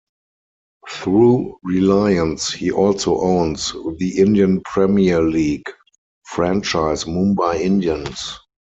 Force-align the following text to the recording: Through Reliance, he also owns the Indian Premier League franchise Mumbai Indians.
Through 0.89 1.59
Reliance, 1.61 2.51
he 2.51 2.71
also 2.71 3.19
owns 3.21 3.71
the 3.97 4.15
Indian 4.17 4.61
Premier 4.65 5.21
League 5.21 5.69
franchise 6.25 7.03
Mumbai 7.03 7.59
Indians. 7.59 8.39